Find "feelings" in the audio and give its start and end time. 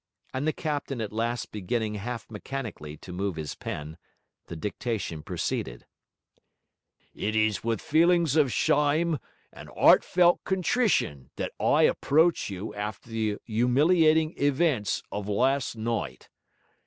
7.83-8.35